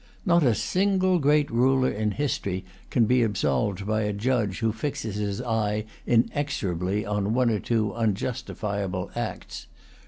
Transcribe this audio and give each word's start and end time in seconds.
Not 0.25 0.41
a 0.41 0.55
single 0.55 1.19
great 1.19 1.51
ruler 1.51 1.91
in 1.91 2.09
history 2.09 2.65
can 2.89 3.05
be 3.05 3.21
absolved 3.21 3.85
by 3.85 4.01
a 4.01 4.13
judge 4.13 4.57
who 4.57 4.71
fixes 4.71 5.17
his 5.17 5.43
eye 5.43 5.85
inexorably 6.07 7.05
on 7.05 7.35
one 7.35 7.51
or 7.51 7.59
two 7.59 7.93
unjustifiable 7.93 9.11
acts. 9.15 9.67